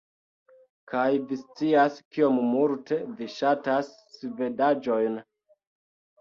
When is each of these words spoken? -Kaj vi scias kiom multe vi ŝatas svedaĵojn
-Kaj 0.93 1.09
vi 1.31 1.37
scias 1.41 1.99
kiom 2.15 2.39
multe 2.53 2.97
vi 3.19 3.29
ŝatas 3.35 3.93
svedaĵojn 4.17 5.21